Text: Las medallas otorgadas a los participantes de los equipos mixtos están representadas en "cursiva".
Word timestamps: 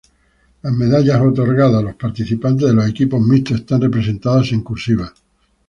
Las 0.63 0.73
medallas 0.73 1.21
otorgadas 1.21 1.75
a 1.75 1.81
los 1.83 1.93
participantes 1.93 2.67
de 2.67 2.73
los 2.73 2.89
equipos 2.89 3.21
mixtos 3.21 3.59
están 3.59 3.81
representadas 3.81 4.51
en 4.51 4.63
"cursiva". 4.63 5.13